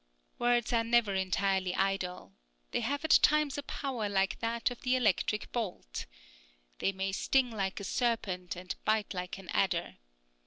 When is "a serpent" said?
7.79-8.55